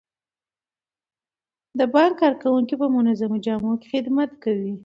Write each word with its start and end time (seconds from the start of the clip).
د 1.79 1.79
بانک 1.93 2.13
کارکوونکي 2.21 2.75
په 2.81 2.87
منظمو 2.95 3.37
جامو 3.45 3.71
کې 3.81 3.87
خدمت 3.93 4.31
کوي. 4.43 4.73